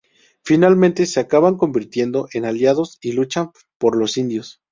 Finalmente 0.43 1.05
se 1.05 1.19
acaban 1.19 1.57
convirtiendo 1.57 2.27
en 2.33 2.45
aliados 2.45 2.97
y 3.01 3.11
luchan 3.11 3.51
por 3.77 3.95
los 3.95 4.17
indios. 4.17 4.59